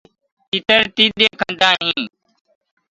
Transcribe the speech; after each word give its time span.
تيٚتر 0.49 0.83
تيڏينٚ 0.95 1.37
ڪآندآ 1.39 1.69
هينٚ۔ 1.79 2.07